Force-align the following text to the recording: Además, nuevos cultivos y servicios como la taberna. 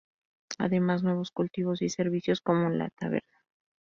Además, 0.57 1.03
nuevos 1.03 1.29
cultivos 1.29 1.83
y 1.83 1.89
servicios 1.89 2.41
como 2.41 2.69
la 2.71 2.89
taberna. 2.89 3.43